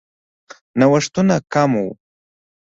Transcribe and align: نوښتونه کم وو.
نوښتونه 0.79 1.35
کم 1.53 1.71
وو. 1.81 1.89